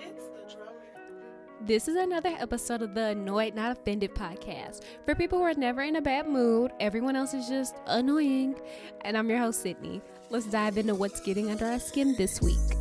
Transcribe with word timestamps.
It's 0.00 0.24
the 0.28 0.54
drummer. 0.54 0.72
This 1.60 1.88
is 1.88 1.96
another 1.96 2.34
episode 2.38 2.82
of 2.82 2.94
the 2.94 3.08
Annoyed 3.08 3.54
Not 3.54 3.72
Offended 3.72 4.14
podcast 4.14 4.82
for 5.04 5.14
people 5.14 5.38
who 5.38 5.44
are 5.44 5.54
never 5.54 5.82
in 5.82 5.96
a 5.96 6.00
bad 6.00 6.28
mood. 6.28 6.72
Everyone 6.78 7.16
else 7.16 7.34
is 7.34 7.48
just 7.48 7.74
annoying. 7.86 8.54
And 9.02 9.18
I'm 9.18 9.28
your 9.28 9.38
host, 9.38 9.62
Sydney. 9.62 10.00
Let's 10.30 10.46
dive 10.46 10.78
into 10.78 10.94
what's 10.94 11.20
getting 11.20 11.50
under 11.50 11.66
our 11.66 11.80
skin 11.80 12.14
this 12.16 12.40
week. 12.40 12.77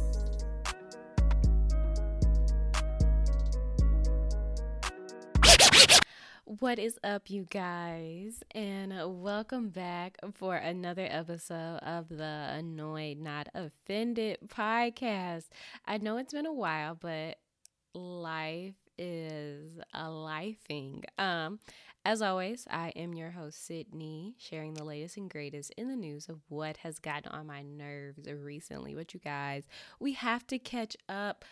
What 6.68 6.80
is 6.80 7.00
up, 7.02 7.30
you 7.30 7.48
guys? 7.50 8.44
And 8.52 9.24
welcome 9.24 9.70
back 9.70 10.18
for 10.34 10.58
another 10.58 11.08
episode 11.10 11.78
of 11.78 12.10
the 12.10 12.50
Annoyed 12.58 13.20
Not 13.20 13.48
Offended 13.56 14.40
podcast. 14.50 15.46
I 15.86 15.98
know 16.00 16.18
it's 16.18 16.34
been 16.34 16.46
a 16.46 16.52
while, 16.52 16.96
but 16.96 17.38
life 17.94 18.76
is 18.98 19.80
a 19.94 20.08
lifing. 20.08 21.06
Um, 21.18 21.60
as 22.04 22.22
always, 22.22 22.68
I 22.70 22.90
am 22.98 23.14
your 23.14 23.32
host, 23.32 23.66
Sydney, 23.66 24.36
sharing 24.38 24.74
the 24.74 24.84
latest 24.84 25.16
and 25.16 25.30
greatest 25.30 25.72
in 25.78 25.88
the 25.88 25.96
news 25.96 26.28
of 26.28 26.42
what 26.50 26.76
has 26.78 27.00
gotten 27.00 27.32
on 27.32 27.48
my 27.48 27.62
nerves 27.62 28.28
recently. 28.30 28.94
But 28.94 29.14
you 29.14 29.22
guys, 29.22 29.64
we 30.02 30.12
have 30.14 30.46
to 30.48 30.60
catch 30.60 30.98
up. 31.08 31.46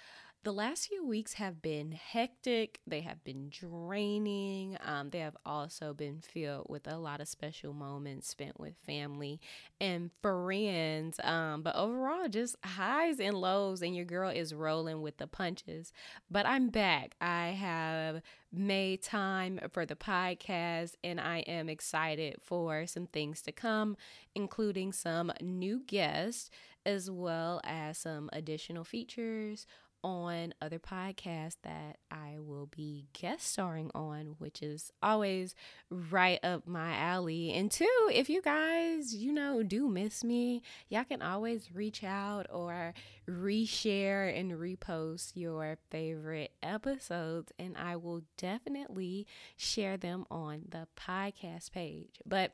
The 0.46 0.54
last 0.54 0.90
few 0.90 1.04
weeks 1.04 1.34
have 1.34 1.64
been 1.64 1.92
hectic. 1.92 2.80
They 2.86 3.02
have 3.02 3.24
been 3.24 3.50
draining. 3.50 4.78
Um, 4.86 5.10
they 5.10 5.18
have 5.18 5.36
also 5.44 5.92
been 5.92 6.22
filled 6.22 6.68
with 6.70 6.88
a 6.88 7.00
lot 7.00 7.20
of 7.20 7.28
special 7.28 7.74
moments 7.74 8.28
spent 8.28 8.60
with 8.60 8.76
family 8.86 9.42
and 9.82 10.12
friends. 10.22 11.20
Um, 11.24 11.64
but 11.64 11.76
overall, 11.76 12.28
just 12.30 12.58
highs 12.64 13.20
and 13.20 13.34
lows, 13.34 13.82
and 13.82 13.96
your 13.96 14.06
girl 14.06 14.30
is 14.30 14.54
rolling 14.54 15.02
with 15.02 15.18
the 15.18 15.26
punches. 15.26 15.92
But 16.30 16.46
I'm 16.46 16.70
back. 16.70 17.16
I 17.20 17.48
have 17.48 18.22
made 18.54 19.02
time 19.02 19.60
for 19.72 19.88
the 19.88 19.96
podcast, 19.96 20.94
and 21.04 21.20
I 21.20 21.40
am 21.40 21.70
excited 21.70 22.36
for 22.44 22.86
some 22.86 23.08
things 23.08 23.42
to 23.42 23.52
come, 23.52 23.98
including 24.36 24.94
some 24.94 25.32
new 25.42 25.82
guests 25.88 26.52
as 26.86 27.10
well 27.10 27.60
as 27.64 27.98
some 27.98 28.30
additional 28.32 28.84
features 28.84 29.66
on 30.06 30.54
other 30.62 30.78
podcasts 30.78 31.58
that 31.64 31.98
I 32.12 32.36
will 32.38 32.68
be 32.68 33.08
guest 33.20 33.48
starring 33.48 33.90
on, 33.96 34.36
which 34.38 34.62
is 34.62 34.92
always 35.02 35.56
right 35.90 36.40
up 36.44 36.68
my 36.68 36.96
alley. 36.96 37.52
And 37.52 37.72
two, 37.72 38.10
if 38.14 38.30
you 38.30 38.44
guys, 38.44 39.16
you 39.16 39.34
know, 39.34 39.64
do 39.64 39.90
miss 39.90 40.24
me, 40.24 40.62
y'all 40.90 41.06
can 41.06 41.24
always 41.24 41.70
reach 41.74 42.04
out 42.04 42.46
or 42.52 42.94
reshare 43.28 44.40
and 44.40 44.52
repost 44.52 45.32
your 45.34 45.80
favorite 45.90 46.52
episodes, 46.62 47.52
and 47.58 47.76
I 47.76 47.96
will 47.96 48.22
definitely 48.38 49.26
share 49.58 49.98
them 49.98 50.28
on 50.30 50.66
the 50.70 50.88
podcast 50.96 51.72
page. 51.72 52.20
But 52.24 52.52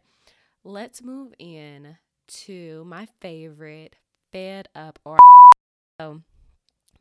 let's 0.64 1.04
move 1.04 1.34
in 1.38 1.98
to 2.28 2.86
my 2.86 3.10
favorite 3.20 3.98
fed 4.32 4.70
up 4.74 5.00
or 5.04 5.20
so 6.00 6.22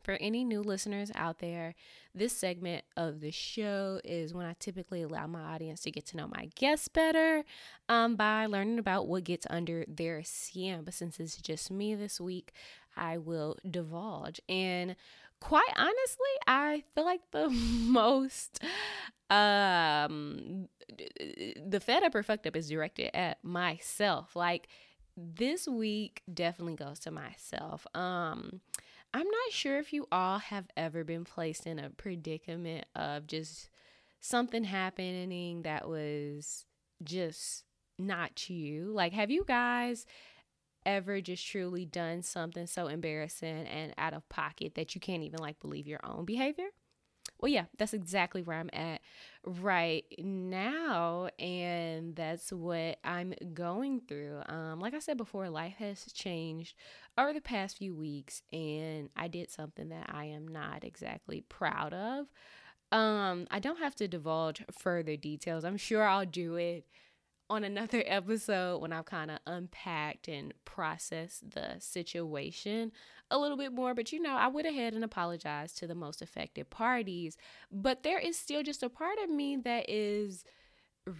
for 0.03 0.13
any 0.13 0.43
new 0.43 0.61
listeners 0.61 1.11
out 1.15 1.39
there, 1.39 1.75
this 2.13 2.33
segment 2.33 2.83
of 2.97 3.21
the 3.21 3.31
show 3.31 3.99
is 4.03 4.33
when 4.33 4.45
I 4.45 4.55
typically 4.59 5.01
allow 5.01 5.27
my 5.27 5.41
audience 5.41 5.81
to 5.81 5.91
get 5.91 6.05
to 6.07 6.17
know 6.17 6.27
my 6.27 6.49
guests 6.55 6.87
better 6.87 7.43
um, 7.89 8.15
by 8.15 8.45
learning 8.45 8.79
about 8.79 9.07
what 9.07 9.23
gets 9.23 9.47
under 9.49 9.85
their 9.87 10.23
skin. 10.23 10.81
But 10.83 10.93
since 10.93 11.19
it's 11.19 11.37
just 11.37 11.71
me 11.71 11.95
this 11.95 12.19
week, 12.19 12.51
I 12.95 13.17
will 13.17 13.57
divulge. 13.69 14.41
And 14.49 14.95
quite 15.39 15.73
honestly, 15.75 16.33
I 16.47 16.83
feel 16.95 17.05
like 17.05 17.21
the 17.31 17.49
most 17.49 18.63
um 19.29 20.67
the 21.65 21.79
fed 21.79 22.03
up 22.03 22.13
or 22.13 22.21
fucked 22.21 22.45
up 22.47 22.55
is 22.55 22.69
directed 22.69 23.15
at 23.15 23.43
myself. 23.43 24.35
Like 24.35 24.67
this 25.15 25.67
week 25.67 26.21
definitely 26.33 26.75
goes 26.75 26.99
to 26.99 27.11
myself. 27.11 27.85
Um 27.93 28.61
I'm 29.13 29.27
not 29.27 29.51
sure 29.51 29.77
if 29.77 29.91
you 29.91 30.07
all 30.11 30.39
have 30.39 30.67
ever 30.77 31.03
been 31.03 31.25
placed 31.25 31.67
in 31.67 31.79
a 31.79 31.89
predicament 31.89 32.85
of 32.95 33.27
just 33.27 33.69
something 34.21 34.63
happening 34.63 35.63
that 35.63 35.87
was 35.87 36.65
just 37.03 37.65
not 37.99 38.49
you. 38.49 38.91
Like, 38.93 39.11
have 39.13 39.29
you 39.29 39.43
guys 39.45 40.05
ever 40.85 41.19
just 41.21 41.45
truly 41.45 41.85
done 41.85 42.21
something 42.21 42.65
so 42.67 42.87
embarrassing 42.87 43.67
and 43.67 43.93
out 43.97 44.13
of 44.13 44.27
pocket 44.29 44.75
that 44.75 44.95
you 44.95 45.01
can't 45.01 45.23
even 45.23 45.39
like 45.39 45.59
believe 45.59 45.87
your 45.87 45.99
own 46.03 46.23
behavior? 46.25 46.69
Well, 47.41 47.51
yeah, 47.51 47.65
that's 47.77 47.93
exactly 47.93 48.43
where 48.43 48.59
I'm 48.59 48.69
at 48.71 49.01
right 49.43 50.05
now. 50.19 51.29
And 51.39 52.15
that's 52.15 52.53
what 52.53 52.99
I'm 53.03 53.33
going 53.53 54.01
through. 54.07 54.41
Um, 54.47 54.79
like 54.79 54.93
I 54.93 54.99
said 54.99 55.17
before, 55.17 55.49
life 55.49 55.73
has 55.79 56.05
changed 56.13 56.75
over 57.17 57.33
the 57.33 57.41
past 57.41 57.79
few 57.79 57.95
weeks, 57.95 58.43
and 58.53 59.09
I 59.17 59.27
did 59.27 59.49
something 59.49 59.89
that 59.89 60.05
I 60.13 60.25
am 60.25 60.47
not 60.47 60.83
exactly 60.83 61.41
proud 61.49 61.93
of. 61.93 62.27
Um, 62.91 63.47
I 63.49 63.59
don't 63.59 63.79
have 63.79 63.95
to 63.95 64.07
divulge 64.07 64.63
further 64.71 65.15
details. 65.15 65.63
I'm 65.63 65.77
sure 65.77 66.03
I'll 66.03 66.25
do 66.25 66.55
it 66.55 66.85
on 67.51 67.63
another 67.63 68.01
episode 68.07 68.81
when 68.81 68.93
I've 68.93 69.05
kind 69.05 69.29
of 69.29 69.39
unpacked 69.45 70.27
and 70.27 70.53
processed 70.65 71.51
the 71.51 71.75
situation 71.79 72.91
a 73.29 73.37
little 73.37 73.57
bit 73.57 73.73
more. 73.73 73.93
But 73.93 74.11
you 74.11 74.21
know, 74.21 74.35
I 74.35 74.47
went 74.47 74.67
ahead 74.67 74.93
and 74.93 75.03
apologized 75.03 75.77
to 75.79 75.87
the 75.87 75.95
most 75.95 76.21
affected 76.21 76.69
parties. 76.69 77.37
But 77.71 78.03
there 78.03 78.19
is 78.19 78.39
still 78.39 78.63
just 78.63 78.83
a 78.83 78.89
part 78.89 79.17
of 79.23 79.29
me 79.29 79.57
that 79.57 79.89
is 79.89 80.45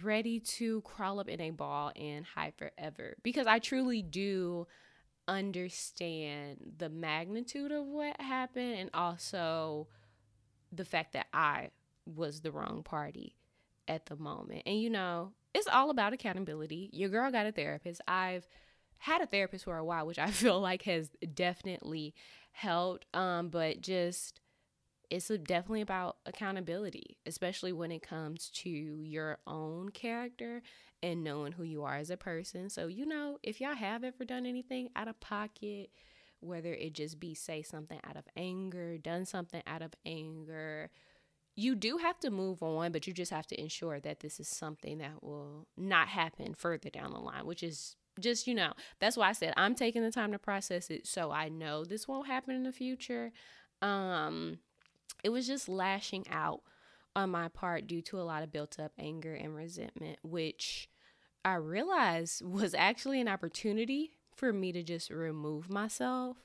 ready 0.02 0.40
to 0.40 0.80
crawl 0.82 1.20
up 1.20 1.28
in 1.28 1.40
a 1.40 1.50
ball 1.50 1.92
and 1.96 2.24
hide 2.24 2.54
forever 2.56 3.16
because 3.22 3.46
I 3.46 3.58
truly 3.58 4.00
do 4.00 4.66
understand 5.26 6.74
the 6.78 6.88
magnitude 6.88 7.72
of 7.72 7.84
what 7.84 8.20
happened 8.20 8.74
and 8.74 8.90
also 8.94 9.88
the 10.72 10.84
fact 10.84 11.12
that 11.12 11.26
I 11.32 11.70
was 12.06 12.40
the 12.40 12.52
wrong 12.52 12.82
party 12.84 13.36
at 13.88 14.06
the 14.06 14.16
moment. 14.16 14.62
And 14.66 14.80
you 14.80 14.88
know, 14.88 15.32
it's 15.54 15.68
all 15.68 15.90
about 15.90 16.12
accountability. 16.12 16.90
Your 16.92 17.08
girl 17.08 17.30
got 17.30 17.46
a 17.46 17.52
therapist. 17.52 18.00
I've 18.08 18.46
had 18.98 19.20
a 19.20 19.26
therapist 19.26 19.64
for 19.64 19.76
a 19.76 19.84
while, 19.84 20.06
which 20.06 20.18
I 20.18 20.30
feel 20.30 20.60
like 20.60 20.82
has 20.82 21.10
definitely 21.34 22.14
helped. 22.52 23.06
Um, 23.14 23.48
but 23.48 23.80
just 23.80 24.40
it's 25.10 25.28
definitely 25.28 25.82
about 25.82 26.16
accountability, 26.24 27.18
especially 27.26 27.72
when 27.72 27.92
it 27.92 28.00
comes 28.00 28.48
to 28.48 28.70
your 28.70 29.36
own 29.46 29.90
character 29.90 30.62
and 31.02 31.22
knowing 31.22 31.52
who 31.52 31.64
you 31.64 31.82
are 31.82 31.96
as 31.96 32.08
a 32.08 32.16
person. 32.16 32.70
So, 32.70 32.86
you 32.86 33.04
know, 33.04 33.38
if 33.42 33.60
y'all 33.60 33.74
have 33.74 34.04
ever 34.04 34.24
done 34.24 34.46
anything 34.46 34.88
out 34.96 35.08
of 35.08 35.20
pocket, 35.20 35.90
whether 36.40 36.72
it 36.72 36.94
just 36.94 37.20
be 37.20 37.34
say 37.34 37.60
something 37.60 38.00
out 38.04 38.16
of 38.16 38.24
anger, 38.36 38.96
done 38.96 39.26
something 39.26 39.62
out 39.66 39.82
of 39.82 39.92
anger, 40.06 40.88
you 41.54 41.74
do 41.74 41.98
have 41.98 42.18
to 42.20 42.30
move 42.30 42.62
on, 42.62 42.92
but 42.92 43.06
you 43.06 43.12
just 43.12 43.30
have 43.30 43.46
to 43.48 43.60
ensure 43.60 44.00
that 44.00 44.20
this 44.20 44.40
is 44.40 44.48
something 44.48 44.98
that 44.98 45.22
will 45.22 45.66
not 45.76 46.08
happen 46.08 46.54
further 46.54 46.88
down 46.90 47.12
the 47.12 47.18
line, 47.18 47.46
which 47.46 47.62
is 47.62 47.96
just, 48.20 48.46
you 48.46 48.54
know, 48.54 48.72
that's 49.00 49.16
why 49.16 49.28
I 49.28 49.32
said 49.32 49.54
I'm 49.56 49.74
taking 49.74 50.02
the 50.02 50.10
time 50.10 50.32
to 50.32 50.38
process 50.38 50.90
it 50.90 51.06
so 51.06 51.30
I 51.30 51.48
know 51.48 51.84
this 51.84 52.08
won't 52.08 52.26
happen 52.26 52.54
in 52.54 52.62
the 52.62 52.72
future. 52.72 53.32
Um 53.80 54.58
it 55.22 55.30
was 55.30 55.46
just 55.46 55.68
lashing 55.68 56.26
out 56.30 56.62
on 57.14 57.30
my 57.30 57.48
part 57.48 57.86
due 57.86 58.02
to 58.02 58.20
a 58.20 58.22
lot 58.22 58.42
of 58.42 58.52
built 58.52 58.78
up 58.80 58.92
anger 58.98 59.34
and 59.34 59.54
resentment, 59.54 60.18
which 60.22 60.88
I 61.44 61.54
realized 61.54 62.42
was 62.44 62.74
actually 62.74 63.20
an 63.20 63.28
opportunity 63.28 64.12
for 64.34 64.52
me 64.52 64.72
to 64.72 64.82
just 64.82 65.10
remove 65.10 65.68
myself 65.70 66.38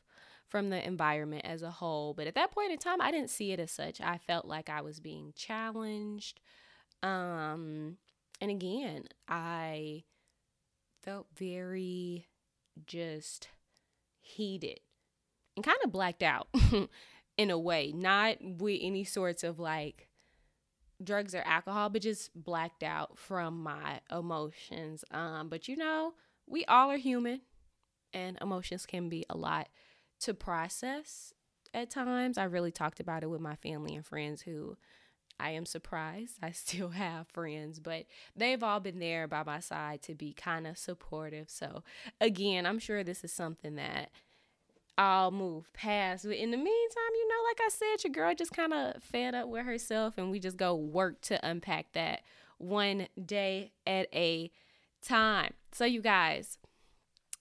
from 0.49 0.69
the 0.69 0.85
environment 0.85 1.45
as 1.45 1.61
a 1.61 1.71
whole. 1.71 2.13
But 2.13 2.27
at 2.27 2.35
that 2.35 2.51
point 2.51 2.71
in 2.71 2.77
time, 2.77 3.01
I 3.01 3.11
didn't 3.11 3.29
see 3.29 3.51
it 3.51 3.59
as 3.59 3.71
such. 3.71 3.99
I 4.01 4.17
felt 4.17 4.45
like 4.45 4.69
I 4.69 4.81
was 4.81 4.99
being 4.99 5.33
challenged. 5.35 6.39
Um, 7.03 7.97
and 8.39 8.51
again, 8.51 9.05
I 9.27 10.03
felt 11.03 11.27
very 11.35 12.27
just 12.85 13.49
heated 14.19 14.79
and 15.55 15.65
kind 15.65 15.77
of 15.83 15.91
blacked 15.91 16.23
out 16.23 16.47
in 17.37 17.49
a 17.49 17.57
way, 17.57 17.91
not 17.93 18.37
with 18.41 18.79
any 18.81 19.03
sorts 19.03 19.43
of 19.43 19.59
like 19.59 20.09
drugs 21.03 21.35
or 21.35 21.41
alcohol, 21.41 21.89
but 21.89 22.01
just 22.01 22.31
blacked 22.35 22.83
out 22.83 23.17
from 23.17 23.63
my 23.63 23.99
emotions. 24.11 25.03
Um, 25.11 25.49
but 25.49 25.67
you 25.67 25.75
know, 25.75 26.13
we 26.47 26.65
all 26.65 26.91
are 26.91 26.97
human 26.97 27.41
and 28.13 28.37
emotions 28.41 28.85
can 28.85 29.09
be 29.09 29.25
a 29.29 29.37
lot 29.37 29.67
to 30.21 30.33
process 30.33 31.33
at 31.73 31.89
times. 31.89 32.37
I 32.37 32.45
really 32.45 32.71
talked 32.71 32.99
about 32.99 33.23
it 33.23 33.29
with 33.29 33.41
my 33.41 33.55
family 33.55 33.95
and 33.95 34.05
friends 34.05 34.41
who 34.41 34.77
I 35.39 35.51
am 35.51 35.65
surprised 35.65 36.37
I 36.41 36.51
still 36.51 36.89
have 36.89 37.27
friends, 37.27 37.79
but 37.79 38.05
they've 38.35 38.61
all 38.63 38.79
been 38.79 38.99
there 38.99 39.27
by 39.27 39.43
my 39.43 39.59
side 39.59 40.01
to 40.03 40.15
be 40.15 40.33
kind 40.33 40.67
of 40.67 40.77
supportive. 40.77 41.49
So, 41.49 41.83
again, 42.19 42.65
I'm 42.65 42.79
sure 42.79 43.03
this 43.03 43.23
is 43.23 43.31
something 43.31 43.75
that 43.75 44.09
I'll 44.97 45.31
move 45.31 45.71
past. 45.73 46.25
But 46.25 46.37
in 46.37 46.51
the 46.51 46.57
meantime, 46.57 47.13
you 47.13 47.27
know, 47.27 47.35
like 47.47 47.59
I 47.61 47.69
said, 47.69 48.03
your 48.03 48.13
girl 48.13 48.33
just 48.33 48.53
kind 48.53 48.73
of 48.73 49.03
fed 49.03 49.35
up 49.35 49.47
with 49.47 49.65
herself, 49.65 50.17
and 50.17 50.31
we 50.31 50.39
just 50.39 50.57
go 50.57 50.75
work 50.75 51.21
to 51.21 51.45
unpack 51.47 51.93
that 51.93 52.21
one 52.57 53.07
day 53.23 53.73
at 53.85 54.07
a 54.13 54.51
time. 55.03 55.53
So, 55.71 55.85
you 55.85 56.01
guys, 56.01 56.57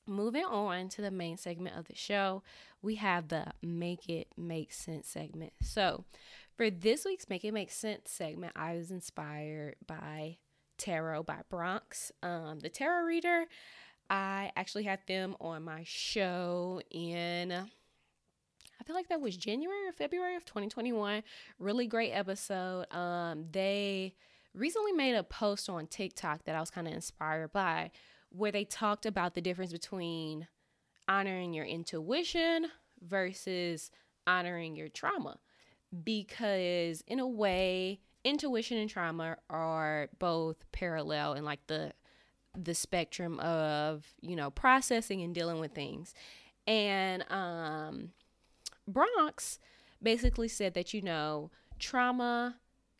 moving 0.07 0.45
on 0.45 0.89
to 0.91 1.03
the 1.03 1.11
main 1.11 1.37
segment 1.37 1.77
of 1.77 1.87
the 1.87 1.95
show, 1.95 2.43
we 2.83 2.97
have 2.97 3.29
the 3.29 3.47
Make 3.63 4.09
It 4.09 4.29
Make 4.37 4.73
Sense 4.73 5.09
segment. 5.09 5.53
So, 5.61 6.05
for 6.57 6.71
this 6.71 7.05
week's 7.05 7.29
Make 7.29 7.45
It 7.45 7.53
Make 7.53 7.71
Sense 7.71 8.11
segment, 8.11 8.53
I 8.57 8.77
was 8.77 8.91
inspired 8.91 9.77
by 9.87 10.39
Tarot 10.79 11.25
by 11.25 11.41
Bronx. 11.49 12.13
Um, 12.23 12.61
the 12.61 12.69
tarot 12.69 13.05
reader, 13.05 13.45
I 14.09 14.53
actually 14.57 14.85
had 14.85 15.01
them 15.07 15.37
on 15.41 15.65
my 15.65 15.83
show 15.85 16.81
in 16.91 17.53
I 18.79 18.85
feel 18.85 18.95
like 18.95 19.09
that 19.09 19.21
was 19.21 19.37
January 19.37 19.89
or 19.89 19.93
February 19.93 20.37
of 20.37 20.45
2021. 20.45 21.23
Really 21.59 21.87
great 21.87 22.13
episode. 22.13 22.93
Um, 22.93 23.47
they 23.51 24.15
recently 24.55 24.93
made 24.93 25.15
a 25.15 25.23
post 25.23 25.69
on 25.69 25.87
TikTok 25.87 26.45
that 26.45 26.55
I 26.55 26.61
was 26.61 26.71
kind 26.71 26.87
of 26.87 26.93
inspired 26.93 27.53
by 27.53 27.91
where 28.31 28.53
they 28.53 28.65
talked 28.65 29.07
about 29.07 29.35
the 29.35 29.41
difference 29.41 29.73
between 29.73 30.49
honoring 31.09 31.53
your 31.53 31.65
intuition 31.65 32.67
versus 33.03 33.91
honoring 34.27 34.77
your 34.77 34.89
trauma. 34.89 35.39
Because, 36.05 37.03
in 37.07 37.21
a 37.21 37.27
way, 37.27 38.01
intuition 38.25 38.77
and 38.77 38.91
trauma 38.91 39.37
are 39.49 40.09
both 40.19 40.57
parallel 40.73 41.35
in 41.35 41.45
like 41.45 41.65
the 41.69 41.93
the 42.59 42.75
spectrum 42.75 43.39
of 43.41 44.05
you 44.21 44.35
know 44.35 44.51
processing 44.51 45.23
and 45.23 45.35
dealing 45.35 45.61
with 45.61 45.73
things 45.73 46.15
and 46.67 47.23
um 47.31 48.11
bronx 48.89 49.59
basically 50.03 50.49
said 50.49 50.73
that 50.75 50.95
you 50.95 51.03
know 51.03 51.51
trauma 51.79 52.57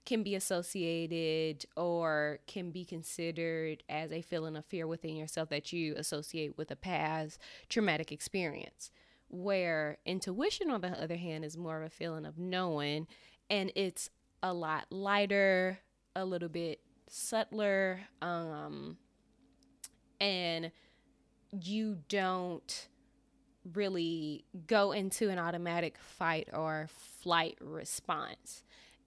can 0.07 0.23
be 0.23 0.35
associated 0.35 1.67
or 1.77 2.39
can 2.47 2.71
be 2.71 2.85
considered 2.85 3.83
as 3.89 4.13
a 4.13 4.23
feeling 4.23 4.57
of 4.57 4.65
fear 4.65 4.87
within 4.87 5.17
yourself 5.17 5.51
that 5.51 5.73
you 5.73 5.95
associate 5.97 6.57
with 6.57 6.71
a 6.71 6.77
past 6.77 7.39
traumatic 7.69 8.13
experience. 8.13 8.91
Where 9.29 9.99
intuition, 10.07 10.71
on 10.71 10.81
the 10.81 10.91
other 11.03 11.17
hand, 11.17 11.45
is 11.45 11.57
more 11.57 11.77
of 11.79 11.87
a 11.87 11.91
feeling 11.91 12.25
of 12.25 12.39
knowing 12.39 13.09
and 13.51 13.71
it's 13.75 14.09
a 14.43 14.53
lot 14.53 14.87
lighter, 14.91 15.79
a 16.15 16.25
little 16.25 16.49
bit 16.49 16.81
subtler, 17.09 18.01
um, 18.23 18.97
and 20.21 20.71
you 21.53 21.99
don't 22.09 22.89
really 23.75 24.45
go 24.67 24.93
into 24.93 25.29
an 25.31 25.39
automatic 25.39 25.99
fight 25.99 26.49
or 26.53 26.89
flight 27.21 27.59
response. 27.61 28.63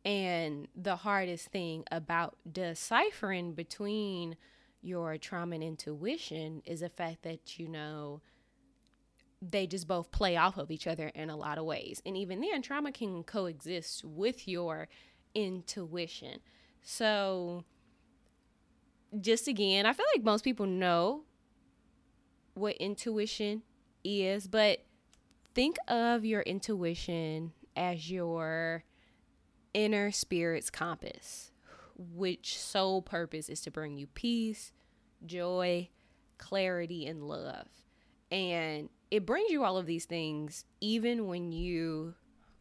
And 0.06 0.68
the 0.76 0.96
hardest 0.96 1.48
thing 1.48 1.84
about 1.92 2.38
deciphering 2.50 3.54
between 3.54 4.38
your 4.82 5.18
trauma 5.18 5.56
and 5.56 5.64
intuition 5.64 6.62
is 6.66 6.80
the 6.80 6.90
fact 6.90 7.24
that 7.24 7.60
you 7.60 7.68
know 7.68 8.22
they 9.42 9.68
just 9.68 9.88
both 9.88 10.12
play 10.12 10.36
off 10.36 10.58
of 10.58 10.72
each 10.72 10.88
other 10.88 11.08
in 11.10 11.30
a 11.30 11.38
lot 11.38 11.58
of 11.58 11.66
ways. 11.66 12.02
And 12.06 12.18
even 12.18 12.42
then, 12.42 12.62
trauma 12.62 12.92
can 12.92 13.24
coexist 13.24 14.04
with 14.04 14.48
your 14.48 14.88
intuition. 15.34 16.40
So, 16.82 17.64
just 19.20 19.48
again, 19.48 19.86
I 19.86 19.94
feel 19.94 20.06
like 20.14 20.24
most 20.24 20.44
people 20.44 20.66
know 20.66 21.24
what 22.54 22.76
intuition 22.78 23.64
is, 24.04 24.48
but 24.48 24.84
think 25.54 25.78
of 25.88 26.26
your 26.26 26.42
intuition 26.42 27.54
as 27.76 28.12
your 28.12 28.84
inner 29.74 30.12
spirit's 30.12 30.70
compass, 30.70 31.52
which 31.98 32.58
sole 32.58 33.02
purpose 33.02 33.50
is 33.50 33.62
to 33.62 33.72
bring 33.72 33.98
you 33.98 34.08
peace, 34.08 34.72
joy, 35.26 35.90
clarity, 36.38 37.06
and 37.06 37.24
love. 37.28 37.68
And 38.32 38.90
it 39.12 39.26
brings 39.26 39.52
you 39.52 39.64
all 39.64 39.78
of 39.78 39.86
these 39.86 40.06
things 40.06 40.66
even 40.82 41.28
when 41.28 41.52
you 41.52 42.16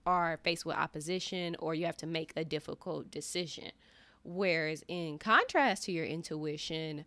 are 0.07 0.39
faced 0.43 0.65
with 0.65 0.77
opposition 0.77 1.55
or 1.59 1.75
you 1.75 1.85
have 1.85 1.97
to 1.99 2.07
make 2.07 2.33
a 2.35 2.45
difficult 2.45 3.11
decision. 3.11 3.71
Whereas, 4.25 4.83
in 4.89 5.19
contrast 5.19 5.85
to 5.85 5.93
your 5.93 6.05
intuition, 6.05 7.05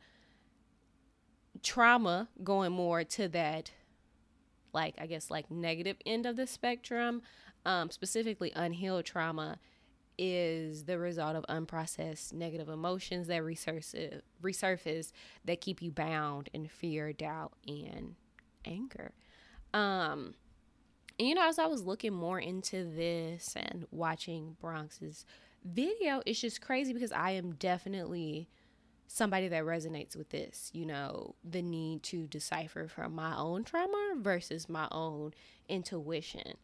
trauma 1.64 2.30
going 2.44 2.72
more 2.72 3.04
to 3.04 3.28
that, 3.30 3.72
like, 4.74 4.96
I 5.00 5.08
guess, 5.08 5.30
like 5.30 5.52
negative 5.52 5.98
end 6.06 6.26
of 6.26 6.36
the 6.36 6.48
spectrum, 6.48 7.22
um, 7.66 7.90
specifically 7.90 8.52
unhealed 8.56 9.06
trauma, 9.06 9.60
is 10.18 10.86
the 10.86 10.98
result 10.98 11.36
of 11.36 11.46
unprocessed 11.50 12.34
negative 12.34 12.70
emotions 12.70 13.28
that 13.28 13.42
resurface, 13.42 14.22
resurface 14.42 15.12
that 15.46 15.62
keep 15.62 15.82
you 15.82 15.92
bound 15.92 16.50
in 16.54 16.68
fear, 16.68 17.14
doubt, 17.14 17.54
and 17.68 18.16
anger. 18.66 19.12
Um, 19.74 20.36
and 21.18 21.28
you 21.28 21.36
know, 21.36 21.48
as 21.48 21.60
I 21.60 21.68
was 21.68 21.84
looking 21.84 22.14
more 22.14 22.40
into 22.40 22.84
this 22.84 23.56
and 23.56 23.86
watching 23.92 24.58
Bronx's 24.60 25.26
video, 25.64 26.22
it's 26.26 26.42
just 26.42 26.62
crazy 26.62 26.94
because 26.94 27.12
I 27.12 27.32
am 27.32 27.54
definitely 27.54 28.50
somebody 29.08 29.48
that 29.50 29.64
resonates 29.64 30.16
with 30.16 30.30
this, 30.30 30.72
you 30.74 30.86
know, 30.86 31.36
the 31.44 31.62
need 31.62 32.02
to 32.02 32.28
decipher 32.28 32.88
from 32.88 33.14
my 33.14 33.36
own 33.36 33.64
trauma 33.64 34.14
versus 34.18 34.70
my 34.70 34.88
own 34.92 35.34
intuition. 35.68 36.56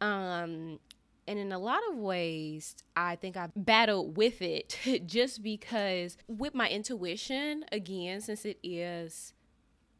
Um, 0.00 0.80
and 1.26 1.38
in 1.38 1.52
a 1.52 1.58
lot 1.58 1.80
of 1.90 1.96
ways, 1.96 2.76
I 2.96 3.16
think 3.16 3.36
I've 3.36 3.52
battled 3.54 4.16
with 4.16 4.42
it 4.42 4.78
just 5.06 5.42
because 5.42 6.16
with 6.26 6.54
my 6.54 6.68
intuition, 6.68 7.64
again, 7.70 8.20
since 8.20 8.44
it 8.44 8.58
is 8.62 9.32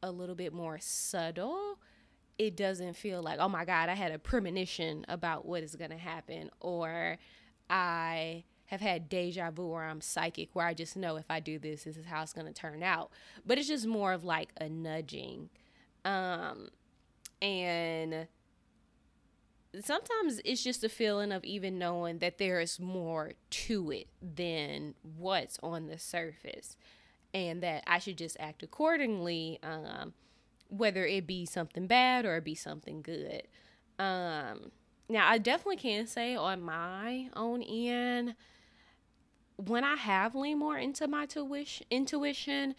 a 0.03 0.11
little 0.11 0.35
bit 0.35 0.53
more 0.53 0.79
subtle, 0.81 1.79
it 2.39 2.57
doesn't 2.57 2.95
feel 2.95 3.23
like, 3.23 3.39
oh 3.39 3.49
my 3.49 3.65
God, 3.65 3.89
I 3.89 3.95
had 3.95 4.11
a 4.11 4.19
premonition 4.19 5.05
about 5.09 5.47
what 5.47 5.63
is 5.63 5.77
going 5.77 5.91
to 5.91 5.97
happen, 5.97 6.51
or 6.61 7.19
I 7.71 8.45
have 8.67 8.81
had 8.81 9.09
deja 9.09 9.51
vu 9.51 9.65
or 9.65 9.85
I'm 9.85 10.01
psychic 10.01 10.49
where 10.55 10.67
I 10.67 10.73
just 10.73 10.97
know 10.97 11.17
if 11.17 11.27
I 11.31 11.41
do 11.41 11.59
this, 11.59 11.85
this 11.85 11.99
is 11.99 12.07
how 12.07 12.23
it's 12.23 12.33
going 12.33 12.47
to 12.47 12.55
turn 12.55 12.83
out. 12.83 13.11
But 13.45 13.59
it's 13.59 13.69
just 13.69 13.87
more 13.87 14.15
of 14.15 14.25
like 14.25 14.49
a 14.59 14.69
nudging. 14.69 15.51
Um, 16.07 16.71
and 17.43 18.29
sometimes 19.81 20.41
it's 20.45 20.63
just 20.63 20.85
a 20.85 20.89
feeling 20.89 21.33
of 21.33 21.45
even 21.45 21.79
knowing 21.79 22.19
that 22.19 22.39
there 22.39 22.61
is 22.61 22.79
more 22.79 23.33
to 23.51 23.91
it 23.91 24.09
than 24.21 24.95
what's 25.17 25.59
on 25.63 25.87
the 25.87 25.99
surface 25.99 26.77
and 27.33 27.63
that 27.63 27.83
I 27.87 27.99
should 27.99 28.19
just 28.19 28.37
act 28.39 28.63
accordingly. 28.63 29.59
Um, 29.63 30.13
whether 30.73 31.05
it 31.05 31.27
be 31.27 31.45
something 31.45 31.87
bad 31.87 32.25
or 32.25 32.37
it 32.37 32.45
be 32.45 32.55
something 32.55 33.03
good. 33.03 33.43
Um, 33.99 34.73
now, 35.09 35.29
I 35.29 35.37
definitely 35.37 35.77
can 35.77 36.07
say 36.07 36.35
on 36.35 36.63
my 36.63 37.29
own 37.37 37.63
end, 37.63 38.35
when 39.57 39.85
I 39.85 39.97
have 39.97 40.35
leaned 40.35 40.59
more 40.59 40.79
into 40.79 41.07
my 41.07 41.27
tuition, 41.27 41.87
intuition, 41.91 42.75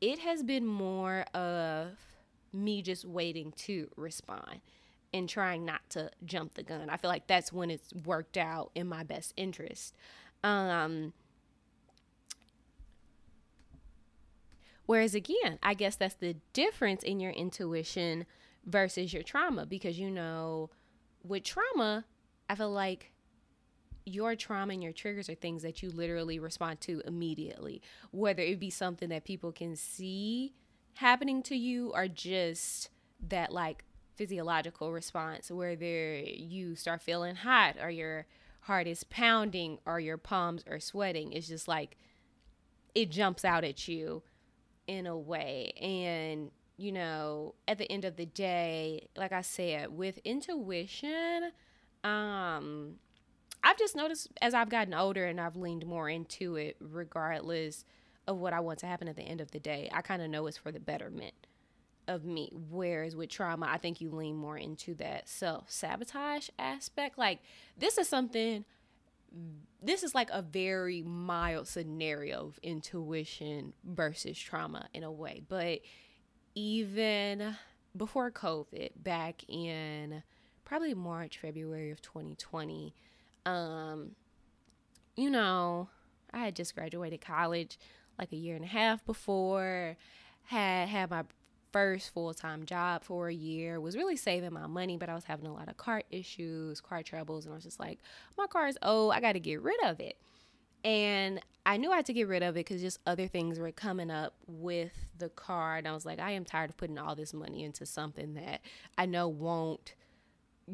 it 0.00 0.18
has 0.18 0.42
been 0.42 0.66
more 0.66 1.24
of 1.32 1.92
me 2.52 2.82
just 2.82 3.04
waiting 3.04 3.52
to 3.52 3.88
respond 3.96 4.60
and 5.12 5.28
trying 5.28 5.64
not 5.64 5.80
to 5.90 6.10
jump 6.24 6.54
the 6.54 6.62
gun. 6.62 6.88
I 6.88 6.96
feel 6.96 7.10
like 7.10 7.26
that's 7.26 7.52
when 7.52 7.70
it's 7.70 7.92
worked 8.04 8.36
out 8.36 8.70
in 8.74 8.86
my 8.86 9.02
best 9.02 9.34
interest. 9.36 9.94
Um, 10.44 11.12
Whereas 14.90 15.14
again, 15.14 15.60
I 15.62 15.74
guess 15.74 15.94
that's 15.94 16.16
the 16.16 16.34
difference 16.52 17.04
in 17.04 17.20
your 17.20 17.30
intuition 17.30 18.26
versus 18.66 19.12
your 19.12 19.22
trauma 19.22 19.64
because 19.64 20.00
you 20.00 20.10
know, 20.10 20.68
with 21.22 21.44
trauma, 21.44 22.06
I 22.48 22.56
feel 22.56 22.72
like 22.72 23.12
your 24.04 24.34
trauma 24.34 24.72
and 24.72 24.82
your 24.82 24.92
triggers 24.92 25.28
are 25.28 25.36
things 25.36 25.62
that 25.62 25.80
you 25.80 25.90
literally 25.90 26.40
respond 26.40 26.80
to 26.80 27.02
immediately, 27.06 27.82
whether 28.10 28.42
it 28.42 28.58
be 28.58 28.68
something 28.68 29.10
that 29.10 29.24
people 29.24 29.52
can 29.52 29.76
see 29.76 30.54
happening 30.94 31.44
to 31.44 31.54
you 31.54 31.92
or 31.94 32.08
just 32.08 32.90
that 33.28 33.52
like 33.52 33.84
physiological 34.14 34.92
response 34.92 35.50
where 35.50 35.76
there 35.76 36.18
you 36.18 36.74
start 36.74 37.02
feeling 37.02 37.36
hot 37.36 37.76
or 37.80 37.90
your 37.90 38.26
heart 38.60 38.86
is 38.86 39.04
pounding 39.04 39.78
or 39.86 40.00
your 40.00 40.18
palms 40.18 40.64
are 40.68 40.80
sweating. 40.80 41.32
It's 41.32 41.48
just 41.48 41.68
like 41.68 41.96
it 42.94 43.10
jumps 43.10 43.44
out 43.44 43.64
at 43.64 43.88
you 43.88 44.22
in 44.86 45.06
a 45.06 45.16
way. 45.16 45.72
And, 45.80 46.50
you 46.76 46.92
know, 46.92 47.54
at 47.66 47.78
the 47.78 47.90
end 47.90 48.04
of 48.04 48.16
the 48.16 48.26
day, 48.26 49.08
like 49.16 49.32
I 49.32 49.42
said, 49.42 49.96
with 49.96 50.18
intuition, 50.24 51.52
um, 52.04 52.96
I've 53.62 53.78
just 53.78 53.94
noticed 53.94 54.28
as 54.40 54.54
I've 54.54 54.70
gotten 54.70 54.94
older 54.94 55.24
and 55.24 55.40
I've 55.40 55.56
leaned 55.56 55.86
more 55.86 56.08
into 56.08 56.56
it, 56.56 56.76
regardless 56.80 57.84
of 58.26 58.38
what 58.38 58.52
I 58.52 58.60
want 58.60 58.78
to 58.80 58.86
happen 58.86 59.08
at 59.08 59.16
the 59.16 59.22
end 59.22 59.40
of 59.40 59.50
the 59.50 59.60
day, 59.60 59.90
I 59.92 60.02
kind 60.02 60.22
of 60.22 60.30
know 60.30 60.46
it's 60.46 60.56
for 60.56 60.72
the 60.72 60.80
betterment 60.80 61.34
of 62.10 62.24
me. 62.24 62.50
Whereas 62.52 63.14
with 63.14 63.30
trauma, 63.30 63.66
I 63.70 63.78
think 63.78 64.00
you 64.00 64.10
lean 64.10 64.36
more 64.36 64.58
into 64.58 64.94
that 64.96 65.28
self 65.28 65.70
sabotage 65.70 66.48
aspect. 66.58 67.16
Like, 67.16 67.38
this 67.78 67.96
is 67.98 68.08
something, 68.08 68.64
this 69.80 70.02
is 70.02 70.14
like 70.14 70.28
a 70.32 70.42
very 70.42 71.02
mild 71.02 71.68
scenario 71.68 72.46
of 72.46 72.58
intuition 72.62 73.72
versus 73.84 74.38
trauma 74.38 74.88
in 74.92 75.04
a 75.04 75.12
way. 75.12 75.40
But 75.48 75.80
even 76.54 77.56
before 77.96 78.30
COVID, 78.32 78.90
back 78.96 79.44
in 79.48 80.22
probably 80.64 80.94
March, 80.94 81.38
February 81.38 81.92
of 81.92 82.02
2020, 82.02 82.92
um, 83.46 84.10
you 85.16 85.30
know, 85.30 85.88
I 86.32 86.38
had 86.38 86.56
just 86.56 86.74
graduated 86.74 87.20
college 87.20 87.78
like 88.18 88.32
a 88.32 88.36
year 88.36 88.56
and 88.56 88.64
a 88.64 88.68
half 88.68 89.04
before, 89.04 89.96
had 90.44 90.88
had 90.88 91.10
my 91.10 91.24
first 91.72 92.12
full 92.12 92.34
time 92.34 92.64
job 92.66 93.04
for 93.04 93.28
a 93.28 93.34
year, 93.34 93.80
was 93.80 93.96
really 93.96 94.16
saving 94.16 94.52
my 94.52 94.66
money, 94.66 94.96
but 94.96 95.08
I 95.08 95.14
was 95.14 95.24
having 95.24 95.46
a 95.46 95.52
lot 95.52 95.68
of 95.68 95.76
car 95.76 96.02
issues, 96.10 96.80
car 96.80 97.02
troubles, 97.02 97.44
and 97.44 97.52
I 97.52 97.56
was 97.56 97.64
just 97.64 97.80
like, 97.80 97.98
my 98.36 98.46
car 98.46 98.68
is 98.68 98.78
old, 98.82 99.12
I 99.12 99.20
got 99.20 99.32
to 99.32 99.40
get 99.40 99.60
rid 99.62 99.82
of 99.84 100.00
it. 100.00 100.16
And 100.82 101.40
I 101.66 101.76
knew 101.76 101.92
I 101.92 101.96
had 101.96 102.06
to 102.06 102.12
get 102.12 102.26
rid 102.26 102.42
of 102.42 102.56
it 102.56 102.66
because 102.66 102.80
just 102.80 102.98
other 103.06 103.26
things 103.26 103.58
were 103.58 103.70
coming 103.70 104.10
up 104.10 104.34
with 104.46 104.92
the 105.18 105.28
car. 105.28 105.76
And 105.76 105.86
I 105.86 105.92
was 105.92 106.06
like, 106.06 106.18
I 106.18 106.30
am 106.32 106.44
tired 106.44 106.70
of 106.70 106.76
putting 106.76 106.98
all 106.98 107.14
this 107.14 107.34
money 107.34 107.64
into 107.64 107.84
something 107.84 108.34
that 108.34 108.62
I 108.96 109.06
know 109.06 109.28
won't 109.28 109.94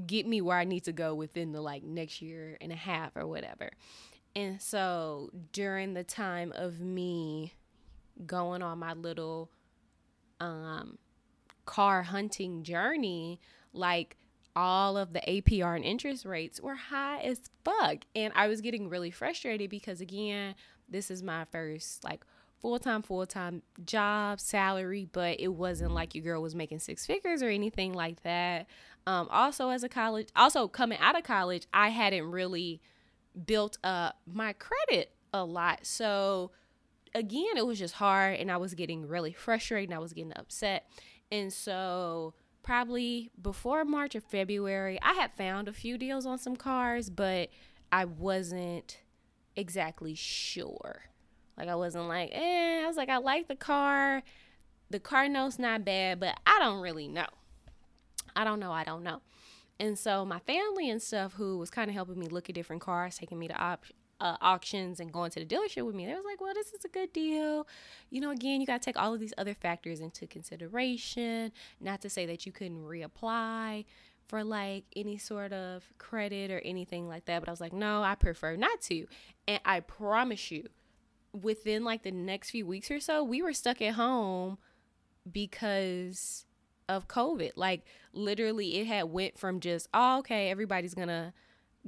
get 0.06 0.26
me 0.26 0.40
where 0.40 0.58
I 0.58 0.64
need 0.64 0.84
to 0.84 0.92
go 0.92 1.14
within 1.14 1.52
the 1.52 1.60
like 1.60 1.82
next 1.82 2.22
year 2.22 2.56
and 2.60 2.70
a 2.70 2.76
half 2.76 3.16
or 3.16 3.26
whatever. 3.26 3.70
And 4.36 4.60
so 4.60 5.30
during 5.52 5.94
the 5.94 6.04
time 6.04 6.52
of 6.54 6.80
me 6.80 7.54
going 8.26 8.62
on 8.62 8.78
my 8.78 8.92
little 8.92 9.50
um 10.40 10.98
car 11.64 12.02
hunting 12.02 12.62
journey, 12.62 13.40
like 13.72 14.16
all 14.54 14.96
of 14.96 15.12
the 15.12 15.20
APR 15.20 15.76
and 15.76 15.84
interest 15.84 16.24
rates 16.24 16.60
were 16.60 16.74
high 16.74 17.18
as 17.18 17.40
fuck. 17.64 18.04
And 18.14 18.32
I 18.34 18.48
was 18.48 18.62
getting 18.62 18.88
really 18.88 19.10
frustrated 19.10 19.68
because 19.68 20.00
again, 20.00 20.54
this 20.88 21.10
is 21.10 21.22
my 21.22 21.44
first 21.52 22.02
like 22.04 22.24
full 22.60 22.78
time, 22.78 23.02
full 23.02 23.26
time 23.26 23.62
job, 23.84 24.40
salary, 24.40 25.08
but 25.12 25.38
it 25.38 25.48
wasn't 25.48 25.92
like 25.92 26.14
your 26.14 26.24
girl 26.24 26.42
was 26.42 26.54
making 26.54 26.78
six 26.78 27.04
figures 27.04 27.42
or 27.42 27.48
anything 27.48 27.92
like 27.92 28.22
that. 28.22 28.66
Um, 29.06 29.28
also, 29.30 29.68
as 29.68 29.84
a 29.84 29.88
college, 29.88 30.28
also 30.34 30.66
coming 30.66 30.98
out 30.98 31.16
of 31.16 31.22
college, 31.22 31.66
I 31.72 31.90
hadn't 31.90 32.28
really 32.28 32.80
built 33.46 33.78
up 33.84 34.18
my 34.26 34.52
credit 34.54 35.12
a 35.32 35.44
lot. 35.44 35.86
So, 35.86 36.50
again, 37.14 37.56
it 37.56 37.66
was 37.66 37.78
just 37.78 37.94
hard 37.94 38.38
and 38.38 38.50
I 38.50 38.56
was 38.56 38.74
getting 38.74 39.06
really 39.06 39.32
frustrated 39.32 39.90
and 39.90 39.96
I 39.96 40.00
was 40.00 40.12
getting 40.12 40.32
upset. 40.36 40.88
And 41.30 41.52
so, 41.52 42.34
probably 42.62 43.30
before 43.40 43.84
March 43.84 44.14
or 44.14 44.20
February, 44.20 44.98
I 45.02 45.14
had 45.14 45.32
found 45.32 45.68
a 45.68 45.72
few 45.72 45.98
deals 45.98 46.26
on 46.26 46.38
some 46.38 46.56
cars, 46.56 47.10
but 47.10 47.50
I 47.92 48.04
wasn't 48.04 48.98
exactly 49.54 50.14
sure. 50.14 51.02
Like 51.56 51.68
I 51.68 51.74
wasn't 51.74 52.08
like, 52.08 52.30
eh, 52.32 52.82
I 52.84 52.86
was 52.86 52.96
like, 52.96 53.08
I 53.08 53.18
like 53.18 53.48
the 53.48 53.56
car. 53.56 54.22
The 54.90 55.00
car 55.00 55.28
note's 55.28 55.58
not 55.58 55.84
bad, 55.84 56.20
but 56.20 56.38
I 56.46 56.58
don't 56.60 56.80
really 56.80 57.08
know. 57.08 57.26
I 58.36 58.44
don't 58.44 58.60
know. 58.60 58.72
I 58.72 58.84
don't 58.84 59.02
know. 59.02 59.22
And 59.78 59.98
so 59.98 60.24
my 60.24 60.38
family 60.40 60.90
and 60.90 61.02
stuff, 61.02 61.34
who 61.34 61.58
was 61.58 61.70
kind 61.70 61.88
of 61.88 61.94
helping 61.94 62.18
me 62.18 62.28
look 62.28 62.48
at 62.48 62.54
different 62.54 62.82
cars, 62.82 63.16
taking 63.16 63.38
me 63.38 63.48
to 63.48 63.54
op- 63.54 63.84
uh, 64.20 64.36
auctions 64.40 65.00
and 65.00 65.12
going 65.12 65.30
to 65.30 65.40
the 65.40 65.46
dealership 65.46 65.84
with 65.84 65.94
me, 65.94 66.06
they 66.06 66.14
was 66.14 66.24
like, 66.24 66.40
well, 66.40 66.54
this 66.54 66.72
is 66.72 66.84
a 66.84 66.88
good 66.88 67.12
deal. 67.12 67.66
You 68.10 68.20
know, 68.20 68.30
again, 68.30 68.60
you 68.60 68.66
got 68.66 68.80
to 68.82 68.84
take 68.84 68.98
all 68.98 69.14
of 69.14 69.20
these 69.20 69.34
other 69.36 69.54
factors 69.54 70.00
into 70.00 70.26
consideration. 70.26 71.52
Not 71.80 72.00
to 72.02 72.10
say 72.10 72.26
that 72.26 72.46
you 72.46 72.52
couldn't 72.52 72.84
reapply 72.84 73.84
for 74.28 74.42
like 74.42 74.84
any 74.94 75.18
sort 75.18 75.52
of 75.52 75.84
credit 75.98 76.50
or 76.50 76.58
anything 76.60 77.08
like 77.08 77.26
that, 77.26 77.40
but 77.40 77.48
I 77.48 77.52
was 77.52 77.60
like, 77.60 77.72
no, 77.72 78.02
I 78.02 78.14
prefer 78.14 78.56
not 78.56 78.80
to. 78.82 79.06
And 79.46 79.60
I 79.64 79.80
promise 79.80 80.50
you, 80.50 80.64
within 81.32 81.84
like 81.84 82.02
the 82.02 82.10
next 82.10 82.50
few 82.50 82.66
weeks 82.66 82.90
or 82.90 83.00
so, 83.00 83.22
we 83.22 83.42
were 83.42 83.52
stuck 83.52 83.82
at 83.82 83.94
home 83.94 84.58
because 85.30 86.46
of 86.88 87.08
COVID. 87.08 87.52
Like 87.56 87.84
literally 88.12 88.76
it 88.76 88.86
had 88.86 89.04
went 89.04 89.38
from 89.38 89.60
just, 89.60 89.88
oh, 89.92 90.18
okay, 90.18 90.50
everybody's 90.50 90.94
gonna 90.94 91.32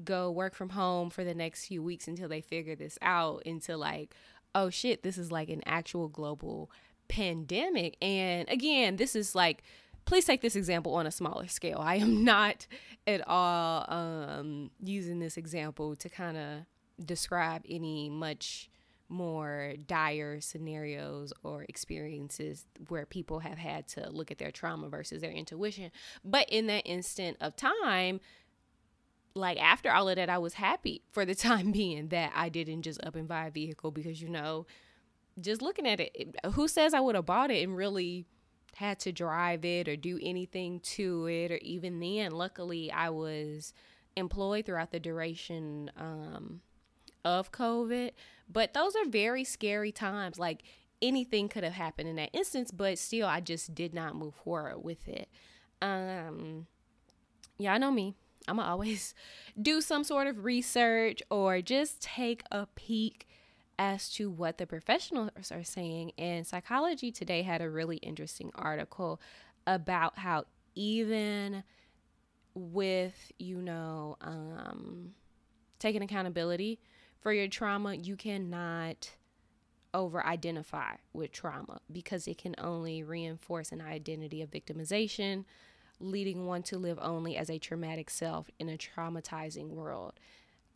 go 0.04 0.30
work 0.30 0.54
from 0.54 0.70
home 0.70 1.10
for 1.10 1.24
the 1.24 1.34
next 1.34 1.66
few 1.66 1.82
weeks 1.82 2.08
until 2.08 2.28
they 2.28 2.40
figure 2.40 2.76
this 2.76 2.98
out 3.02 3.42
into 3.44 3.76
like, 3.76 4.14
oh 4.54 4.70
shit, 4.70 5.02
this 5.02 5.18
is 5.18 5.32
like 5.32 5.48
an 5.48 5.62
actual 5.66 6.08
global 6.08 6.70
pandemic. 7.08 7.96
And 8.02 8.48
again, 8.48 8.96
this 8.96 9.16
is 9.16 9.34
like 9.34 9.62
please 10.08 10.24
take 10.24 10.40
this 10.40 10.56
example 10.56 10.94
on 10.94 11.06
a 11.06 11.10
smaller 11.10 11.46
scale. 11.48 11.80
I 11.80 11.96
am 11.96 12.24
not 12.24 12.66
at 13.06 13.26
all 13.28 13.84
um, 13.88 14.70
using 14.82 15.18
this 15.18 15.36
example 15.36 15.94
to 15.96 16.08
kind 16.08 16.38
of 16.38 17.04
describe 17.04 17.62
any 17.68 18.08
much 18.08 18.70
more 19.10 19.74
dire 19.86 20.40
scenarios 20.40 21.32
or 21.42 21.66
experiences 21.68 22.64
where 22.88 23.04
people 23.04 23.40
have 23.40 23.58
had 23.58 23.86
to 23.88 24.08
look 24.10 24.30
at 24.30 24.38
their 24.38 24.50
trauma 24.50 24.88
versus 24.88 25.20
their 25.20 25.30
intuition. 25.30 25.90
But 26.24 26.48
in 26.48 26.68
that 26.68 26.86
instant 26.86 27.36
of 27.40 27.54
time, 27.54 28.20
like 29.34 29.60
after 29.60 29.90
all 29.92 30.08
of 30.08 30.16
that, 30.16 30.30
I 30.30 30.38
was 30.38 30.54
happy 30.54 31.02
for 31.10 31.24
the 31.24 31.34
time 31.36 31.72
being 31.72 32.08
that 32.08 32.32
I 32.34 32.48
didn't 32.48 32.82
just 32.82 33.02
up 33.04 33.14
and 33.14 33.28
buy 33.28 33.46
a 33.46 33.50
vehicle 33.50 33.90
because, 33.90 34.20
you 34.20 34.28
know, 34.28 34.66
just 35.40 35.62
looking 35.62 35.86
at 35.86 36.00
it, 36.00 36.36
who 36.52 36.66
says 36.66 36.94
I 36.94 37.00
would 37.00 37.14
have 37.14 37.26
bought 37.26 37.50
it 37.50 37.62
and 37.62 37.76
really 37.76 38.26
had 38.76 38.98
to 39.00 39.12
drive 39.12 39.64
it 39.64 39.88
or 39.88 39.96
do 39.96 40.18
anything 40.22 40.80
to 40.80 41.26
it? 41.26 41.50
Or 41.50 41.58
even 41.58 42.00
then, 42.00 42.32
luckily, 42.32 42.90
I 42.90 43.10
was 43.10 43.72
employed 44.16 44.66
throughout 44.66 44.90
the 44.90 45.00
duration 45.00 45.90
um, 45.96 46.60
of 47.24 47.52
COVID. 47.52 48.12
But 48.48 48.74
those 48.74 48.96
are 48.96 49.04
very 49.04 49.44
scary 49.44 49.92
times. 49.92 50.38
Like 50.38 50.62
anything 51.02 51.48
could 51.48 51.64
have 51.64 51.74
happened 51.74 52.08
in 52.08 52.16
that 52.16 52.30
instance, 52.32 52.70
but 52.70 52.98
still, 52.98 53.26
I 53.26 53.40
just 53.40 53.74
did 53.74 53.94
not 53.94 54.16
move 54.16 54.34
forward 54.34 54.82
with 54.82 55.06
it. 55.08 55.28
Um, 55.82 56.66
I 57.64 57.78
know 57.78 57.90
me. 57.90 58.14
I'm 58.48 58.56
gonna 58.56 58.68
always 58.68 59.14
do 59.60 59.80
some 59.80 60.04
sort 60.04 60.26
of 60.26 60.44
research 60.44 61.22
or 61.30 61.60
just 61.60 62.02
take 62.02 62.42
a 62.50 62.66
peek 62.74 63.28
as 63.78 64.10
to 64.10 64.30
what 64.30 64.58
the 64.58 64.66
professionals 64.66 65.52
are 65.52 65.64
saying. 65.64 66.12
And 66.18 66.46
Psychology 66.46 67.12
Today 67.12 67.42
had 67.42 67.62
a 67.62 67.70
really 67.70 67.98
interesting 67.98 68.50
article 68.54 69.20
about 69.66 70.18
how 70.18 70.44
even 70.74 71.62
with, 72.54 73.32
you 73.38 73.62
know, 73.62 74.16
um, 74.20 75.12
taking 75.78 76.02
accountability 76.02 76.80
for 77.20 77.32
your 77.32 77.48
trauma, 77.48 77.94
you 77.94 78.16
cannot 78.16 79.10
over 79.94 80.24
identify 80.24 80.94
with 81.12 81.32
trauma 81.32 81.80
because 81.90 82.28
it 82.28 82.38
can 82.38 82.54
only 82.58 83.02
reinforce 83.02 83.72
an 83.72 83.80
identity 83.80 84.42
of 84.42 84.50
victimization, 84.50 85.44
leading 86.00 86.46
one 86.46 86.62
to 86.64 86.78
live 86.78 86.98
only 87.00 87.36
as 87.36 87.50
a 87.50 87.58
traumatic 87.58 88.10
self 88.10 88.48
in 88.58 88.68
a 88.68 88.78
traumatizing 88.78 89.70
world. 89.70 90.14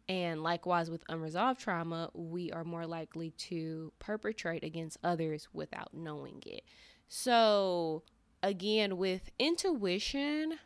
And 0.08 0.42
likewise, 0.42 0.90
with 0.90 1.04
unresolved 1.08 1.60
trauma, 1.60 2.10
we 2.12 2.50
are 2.50 2.64
more 2.64 2.86
likely 2.86 3.30
to 3.30 3.92
perpetrate 3.98 4.64
against 4.64 4.98
others 5.04 5.48
without 5.52 5.94
knowing 5.94 6.42
it. 6.44 6.64
So, 7.08 8.02
again, 8.42 8.96
with 8.96 9.30
intuition, 9.38 10.58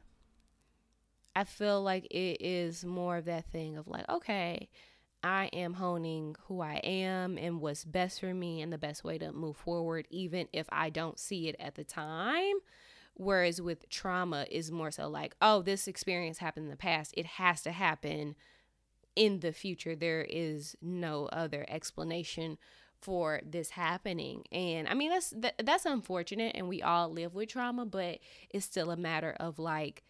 I 1.35 1.45
feel 1.45 1.83
like 1.83 2.07
it 2.07 2.41
is 2.41 2.85
more 2.85 3.19
of 3.19 3.27
that 3.27 3.51
thing 3.51 3.77
of 3.77 3.87
like, 3.87 4.09
okay, 4.09 4.69
I 5.23 5.47
am 5.53 5.75
honing 5.75 6.37
who 6.47 6.61
I 6.61 6.75
am 6.77 7.37
and 7.37 7.61
what's 7.61 7.85
best 7.85 8.21
for 8.21 8.33
me 8.33 8.63
and 8.63 8.73
the 8.73 8.79
best 8.79 9.05
way 9.05 9.19
to 9.19 9.33
move 9.33 9.57
forward, 9.57 10.07
even 10.11 10.49
if 10.53 10.67
I 10.71 10.89
don't 10.89 11.19
see 11.19 11.49
it 11.49 11.57
at 11.59 11.75
the 11.75 11.85
time. 11.85 12.55
Whereas 13.19 13.63
with 13.63 13.89
trauma 13.89 14.47
is 14.51 14.71
more 14.71 14.91
so 14.91 15.09
like, 15.09 15.35
oh, 15.41 15.63
this 15.63 15.89
experience 15.89 16.39
happened 16.39 16.65
in 16.67 16.71
the 16.71 16.77
past. 16.77 17.15
It 17.17 17.27
has 17.27 17.63
to 17.63 17.73
happen 17.73 18.37
in 19.15 19.41
the 19.41 19.53
future. 19.53 19.97
There 19.97 20.27
is 20.29 20.77
no 20.83 21.27
other 21.27 21.65
explanation 21.69 22.59
for 23.01 23.41
this 23.45 23.71
happening. 23.71 24.45
And 24.53 24.89
I 24.89 24.95
mean 24.95 25.11
that's 25.11 25.31
that, 25.31 25.63
that's 25.65 25.87
unfortunate 25.87 26.53
and 26.55 26.69
we 26.69 26.83
all 26.83 27.11
live 27.11 27.35
with 27.35 27.49
trauma, 27.49 27.87
but 27.87 28.19
it's 28.51 28.67
still 28.67 28.91
a 28.91 28.97
matter 28.97 29.35
of 29.39 29.59
like 29.59 30.03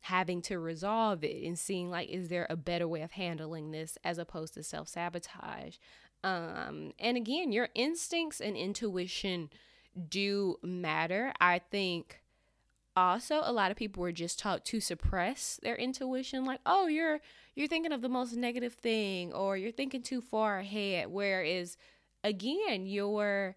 having 0.00 0.40
to 0.42 0.58
resolve 0.58 1.24
it 1.24 1.44
and 1.44 1.58
seeing 1.58 1.90
like 1.90 2.08
is 2.08 2.28
there 2.28 2.46
a 2.48 2.56
better 2.56 2.86
way 2.86 3.02
of 3.02 3.12
handling 3.12 3.70
this 3.70 3.98
as 4.04 4.18
opposed 4.18 4.54
to 4.54 4.62
self-sabotage 4.62 5.76
um 6.22 6.92
and 6.98 7.16
again 7.16 7.50
your 7.50 7.68
instincts 7.74 8.40
and 8.40 8.56
intuition 8.56 9.50
do 10.08 10.56
matter 10.62 11.32
i 11.40 11.58
think 11.58 12.20
also 12.98 13.40
a 13.44 13.52
lot 13.52 13.70
of 13.70 13.76
people 13.76 14.02
were 14.02 14.12
just 14.12 14.38
taught 14.38 14.64
to 14.64 14.80
suppress 14.80 15.58
their 15.62 15.76
intuition 15.76 16.44
like 16.44 16.60
oh 16.66 16.86
you're 16.86 17.20
you're 17.54 17.68
thinking 17.68 17.92
of 17.92 18.02
the 18.02 18.08
most 18.08 18.34
negative 18.34 18.74
thing 18.74 19.32
or 19.32 19.56
you're 19.56 19.72
thinking 19.72 20.02
too 20.02 20.20
far 20.20 20.58
ahead 20.58 21.08
whereas 21.08 21.76
again 22.24 22.86
your 22.86 23.56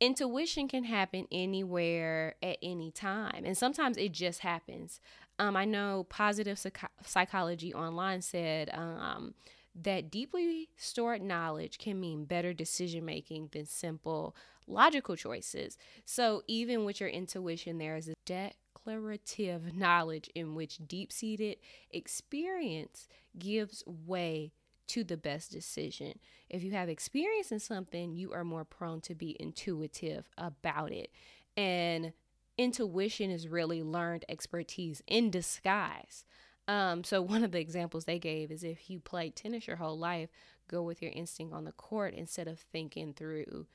intuition 0.00 0.66
can 0.66 0.84
happen 0.84 1.26
anywhere 1.30 2.34
at 2.42 2.56
any 2.62 2.90
time 2.90 3.42
and 3.44 3.56
sometimes 3.56 3.96
it 3.96 4.12
just 4.12 4.40
happens. 4.40 5.00
Um, 5.38 5.56
i 5.56 5.64
know 5.64 6.04
positive 6.10 6.58
psych- 6.58 6.90
psychology 7.02 7.72
online 7.72 8.20
said 8.20 8.68
um, 8.74 9.32
that 9.74 10.10
deeply 10.10 10.68
stored 10.76 11.22
knowledge 11.22 11.78
can 11.78 11.98
mean 11.98 12.24
better 12.24 12.52
decision 12.52 13.04
making 13.06 13.48
than 13.52 13.66
simple 13.66 14.36
logical 14.66 15.16
choices 15.16 15.76
so 16.04 16.42
even 16.46 16.84
with 16.84 17.00
your 17.00 17.08
intuition 17.08 17.78
there 17.78 17.96
is 17.96 18.08
a 18.08 18.14
declarative 18.24 19.74
knowledge 19.74 20.30
in 20.34 20.54
which 20.54 20.78
deep-seated 20.86 21.56
experience 21.90 23.08
gives 23.38 23.82
way 23.86 24.52
to 24.90 25.04
the 25.04 25.16
best 25.16 25.52
decision. 25.52 26.18
If 26.48 26.64
you 26.64 26.72
have 26.72 26.88
experience 26.88 27.52
in 27.52 27.60
something, 27.60 28.12
you 28.12 28.32
are 28.32 28.42
more 28.42 28.64
prone 28.64 29.00
to 29.02 29.14
be 29.14 29.36
intuitive 29.38 30.28
about 30.36 30.90
it. 30.90 31.12
And 31.56 32.12
intuition 32.58 33.30
is 33.30 33.46
really 33.46 33.84
learned 33.84 34.24
expertise 34.28 35.00
in 35.06 35.30
disguise. 35.30 36.24
Um, 36.66 37.04
so, 37.04 37.22
one 37.22 37.44
of 37.44 37.52
the 37.52 37.60
examples 37.60 38.04
they 38.04 38.18
gave 38.18 38.50
is 38.50 38.64
if 38.64 38.90
you 38.90 38.98
play 38.98 39.30
tennis 39.30 39.68
your 39.68 39.76
whole 39.76 39.96
life, 39.96 40.30
go 40.66 40.82
with 40.82 41.00
your 41.00 41.12
instinct 41.12 41.54
on 41.54 41.64
the 41.64 41.72
court 41.72 42.12
instead 42.14 42.48
of 42.48 42.58
thinking 42.58 43.12
through 43.12 43.66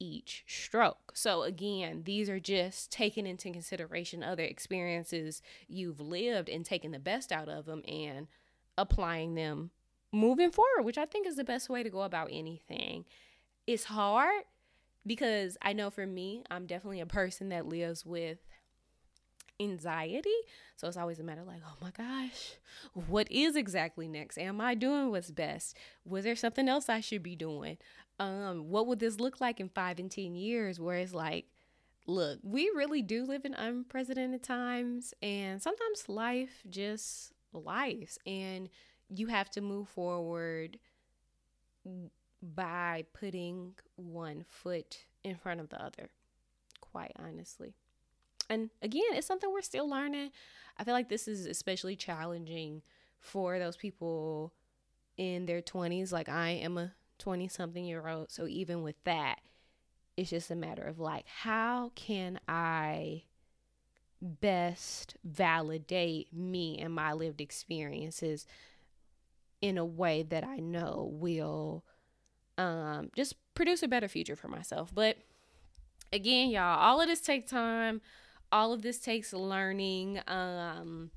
each 0.00 0.44
stroke. 0.48 1.12
So, 1.14 1.42
again, 1.42 2.02
these 2.04 2.28
are 2.28 2.40
just 2.40 2.90
taking 2.90 3.26
into 3.26 3.52
consideration 3.52 4.24
other 4.24 4.42
experiences 4.42 5.42
you've 5.68 6.00
lived 6.00 6.48
and 6.48 6.64
taking 6.64 6.90
the 6.90 6.98
best 6.98 7.30
out 7.30 7.48
of 7.48 7.66
them 7.66 7.82
and 7.86 8.26
applying 8.76 9.34
them 9.34 9.70
moving 10.12 10.50
forward, 10.50 10.82
which 10.82 10.98
I 10.98 11.06
think 11.06 11.26
is 11.26 11.36
the 11.36 11.44
best 11.44 11.68
way 11.68 11.82
to 11.82 11.90
go 11.90 12.02
about 12.02 12.30
anything. 12.32 13.04
It's 13.66 13.84
hard 13.84 14.42
because 15.06 15.56
I 15.62 15.72
know 15.72 15.90
for 15.90 16.06
me, 16.06 16.42
I'm 16.50 16.66
definitely 16.66 17.00
a 17.00 17.06
person 17.06 17.50
that 17.50 17.66
lives 17.66 18.04
with 18.04 18.38
anxiety. 19.60 20.34
So 20.76 20.88
it's 20.88 20.96
always 20.96 21.20
a 21.20 21.22
matter 21.22 21.42
like, 21.44 21.62
oh 21.66 21.76
my 21.82 21.90
gosh, 21.90 22.54
what 22.94 23.30
is 23.30 23.56
exactly 23.56 24.08
next? 24.08 24.38
Am 24.38 24.60
I 24.60 24.74
doing 24.74 25.10
what's 25.10 25.30
best? 25.30 25.76
Was 26.04 26.24
there 26.24 26.36
something 26.36 26.68
else 26.68 26.88
I 26.88 27.00
should 27.00 27.22
be 27.22 27.36
doing? 27.36 27.78
Um, 28.18 28.70
what 28.70 28.86
would 28.86 28.98
this 28.98 29.20
look 29.20 29.40
like 29.40 29.60
in 29.60 29.68
five 29.68 29.98
and 29.98 30.10
10 30.10 30.34
years? 30.34 30.80
Where 30.80 30.98
it's 30.98 31.14
like, 31.14 31.46
look, 32.06 32.38
we 32.42 32.70
really 32.74 33.02
do 33.02 33.24
live 33.24 33.44
in 33.44 33.54
unprecedented 33.54 34.42
times, 34.42 35.14
and 35.22 35.62
sometimes 35.62 36.08
life 36.08 36.62
just 36.68 37.32
lives. 37.52 38.18
And 38.26 38.68
you 39.08 39.26
have 39.28 39.50
to 39.50 39.60
move 39.60 39.88
forward 39.88 40.78
by 42.42 43.04
putting 43.12 43.74
one 43.96 44.44
foot 44.48 44.98
in 45.24 45.36
front 45.36 45.60
of 45.60 45.68
the 45.68 45.82
other, 45.82 46.10
quite 46.80 47.12
honestly. 47.18 47.74
And 48.50 48.70
again, 48.82 49.02
it's 49.12 49.26
something 49.26 49.50
we're 49.50 49.62
still 49.62 49.88
learning. 49.88 50.30
I 50.76 50.84
feel 50.84 50.94
like 50.94 51.08
this 51.08 51.28
is 51.28 51.46
especially 51.46 51.96
challenging 51.96 52.82
for 53.20 53.58
those 53.58 53.76
people 53.76 54.52
in 55.16 55.46
their 55.46 55.62
20s. 55.62 56.12
Like, 56.12 56.28
I 56.28 56.50
am 56.50 56.76
a 56.76 56.92
20 57.18 57.48
something 57.48 57.84
year 57.84 58.06
old. 58.06 58.30
So, 58.30 58.46
even 58.46 58.82
with 58.82 58.96
that, 59.04 59.40
it's 60.16 60.30
just 60.30 60.50
a 60.50 60.56
matter 60.56 60.82
of 60.82 60.98
like, 60.98 61.26
how 61.26 61.92
can 61.94 62.40
I 62.48 63.22
best 64.22 65.16
validate 65.24 66.32
me 66.32 66.78
and 66.78 66.92
my 66.92 67.12
lived 67.12 67.40
experiences 67.40 68.46
in 69.60 69.78
a 69.78 69.84
way 69.84 70.22
that 70.22 70.44
I 70.44 70.56
know 70.56 71.10
will 71.12 71.84
um, 72.58 73.10
just 73.16 73.34
produce 73.54 73.82
a 73.82 73.88
better 73.88 74.08
future 74.08 74.36
for 74.36 74.48
myself. 74.48 74.94
But 74.94 75.16
again, 76.12 76.50
y'all, 76.50 76.78
all 76.78 77.00
of 77.00 77.08
this 77.08 77.20
takes 77.20 77.50
time. 77.50 78.00
All 78.52 78.72
of 78.72 78.82
this 78.82 78.98
takes 78.98 79.32
learning. 79.32 80.20
Um, 80.26 81.10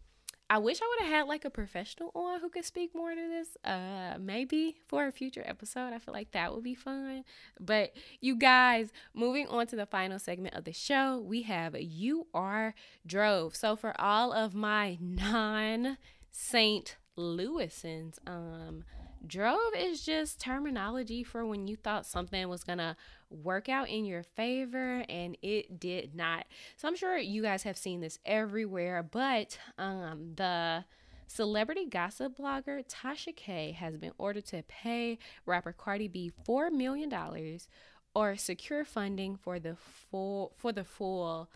I 0.50 0.60
wish 0.60 0.82
I 0.82 0.88
would 0.88 1.08
have 1.08 1.16
had 1.16 1.28
like 1.28 1.46
a 1.46 1.50
professional 1.50 2.12
on 2.13 2.40
who 2.40 2.50
could 2.50 2.66
speak 2.66 2.93
more 2.93 3.15
to 3.15 3.15
this. 3.15 3.58
Uh, 3.63 4.17
maybe 4.19 4.76
for 4.88 5.08
a 5.08 5.12
future 5.12 5.43
episode. 5.46 5.93
I 5.93 6.00
feel 6.00 6.13
like 6.13 6.32
that 6.32 6.54
would 6.54 6.63
be 6.63 6.76
fun. 6.76 7.24
But 7.60 7.93
you 8.22 8.36
guys, 8.36 8.91
moving 9.13 9.48
on 9.48 9.67
to 9.67 9.76
the 9.76 9.86
final 9.86 10.19
segment 10.19 10.56
of 10.56 10.65
the 10.65 10.74
show, 10.74 11.17
we 11.17 11.43
have 11.43 11.76
You 11.80 12.28
Are 12.34 12.76
Drove. 13.06 13.56
So 13.56 13.76
for 13.76 14.00
all 14.00 14.32
of 14.32 14.54
my 14.54 14.98
non 15.02 15.98
Saint 16.32 16.98
Louisans. 17.17 18.17
Um, 18.28 18.84
drove 19.26 19.74
is 19.78 20.06
just 20.06 20.40
terminology 20.40 21.24
for 21.24 21.46
when 21.46 21.68
you 21.68 21.76
thought 21.76 22.06
something 22.06 22.48
was 22.50 22.64
gonna 22.64 22.96
work 23.30 23.70
out 23.70 23.90
in 23.90 24.06
your 24.06 24.24
favor 24.24 25.04
and 25.10 25.38
it 25.42 25.80
did 25.80 26.14
not. 26.16 26.46
So 26.78 26.88
I'm 26.88 26.96
sure 26.96 27.18
you 27.18 27.42
guys 27.42 27.64
have 27.64 27.78
seen 27.78 28.02
this 28.02 28.20
everywhere, 28.26 29.04
but 29.04 29.58
um, 29.78 30.34
the 30.36 30.86
celebrity 31.28 31.86
gossip 31.86 32.38
blogger 32.38 32.86
Tasha 32.88 33.36
K 33.36 33.72
has 33.72 33.98
been 33.98 34.12
ordered 34.18 34.46
to 34.48 34.64
pay 34.64 35.18
rapper 35.46 35.72
Cardi 35.74 36.08
B 36.08 36.32
four 36.46 36.70
million 36.70 37.10
dollars 37.10 37.68
or 38.14 38.36
secure 38.36 38.86
funding 38.86 39.36
for 39.36 39.60
the 39.60 39.76
full 39.76 40.54
for 40.58 40.72
the 40.72 40.84
full 40.84 41.50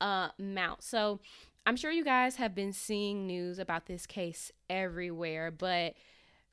uh, 0.00 0.28
amount. 0.38 0.82
So 0.84 1.20
I'm 1.64 1.76
sure 1.76 1.90
you 1.90 2.04
guys 2.04 2.36
have 2.36 2.54
been 2.54 2.72
seeing 2.72 3.26
news 3.26 3.58
about 3.58 3.86
this 3.86 4.06
case 4.06 4.52
everywhere, 4.70 5.50
but 5.50 5.94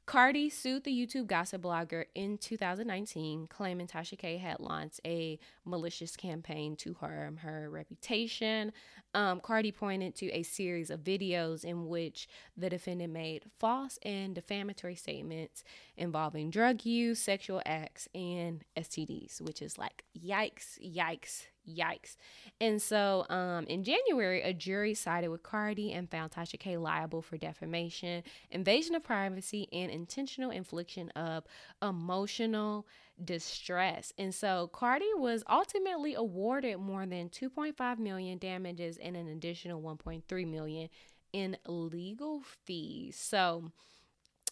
Cardi 0.06 0.50
sued 0.50 0.84
the 0.84 0.92
YouTube 0.92 1.28
gossip 1.28 1.62
blogger 1.62 2.06
in 2.14 2.38
2019, 2.38 3.48
claiming 3.48 3.88
Tasha 3.88 4.18
K 4.18 4.38
had 4.38 4.60
launched 4.60 5.00
a 5.06 5.40
malicious 5.64 6.18
campaign 6.18 6.76
to 6.78 6.94
harm 6.96 7.38
her 7.38 7.70
reputation. 7.70 8.74
Um, 9.14 9.40
Cardi 9.40 9.72
pointed 9.72 10.14
to 10.16 10.30
a 10.32 10.44
series 10.44 10.90
of 10.90 11.00
videos 11.02 11.64
in 11.64 11.88
which 11.88 12.28
the 12.58 12.70
defendant 12.70 13.14
made 13.14 13.46
false 13.60 13.98
and 14.04 14.36
defamatory 14.36 14.96
statements 14.96 15.64
involving 15.96 16.50
drug 16.50 16.86
use, 16.86 17.20
sexual 17.20 17.62
acts, 17.66 18.10
and 18.14 18.66
STDs, 18.76 19.40
which 19.40 19.62
is 19.62 19.78
like 19.78 20.04
yikes, 20.18 20.78
yikes, 20.86 21.44
Yikes. 21.68 22.18
And 22.60 22.82
so 22.82 23.26
um, 23.30 23.66
in 23.68 23.84
January, 23.84 24.42
a 24.42 24.54
jury 24.54 24.94
sided 24.94 25.30
with 25.30 25.44
Cardi 25.44 25.94
and 25.94 26.10
found 26.10 26.32
Tasha 26.32 26.60
K 26.60 26.78
liable 26.78 27.22
for 27.22 27.38
defamation, 27.38 28.24
invasion 28.52 28.96
of 28.96 29.04
privacy, 29.04 29.68
and 29.72 29.92
intentional 29.92 30.52
infliction 30.52 31.10
of 31.12 31.46
emotional 31.82 32.88
distress. 33.24 34.12
And 34.18 34.34
so 34.34 34.68
Cardi 34.74 35.14
was 35.16 35.44
ultimately 35.50 36.16
awarded 36.16 36.80
more 36.80 37.06
than 37.06 37.30
2.5 37.30 38.00
million 38.00 38.38
damages 38.38 38.98
and 38.98 39.16
an 39.16 39.28
additional 39.28 39.82
1.3 39.82 40.48
million 40.48 40.90
in 41.32 41.58
legal 41.68 42.42
fees. 42.66 43.18
So 43.18 43.72